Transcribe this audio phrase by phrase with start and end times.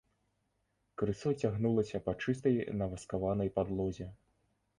[1.01, 4.09] Крысо цягнулася па чыстай наваскаванай падлозе.